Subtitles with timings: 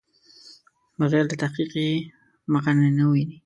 [0.99, 1.91] بغیر له تحقیق یې
[2.51, 3.37] مخه نه ویني.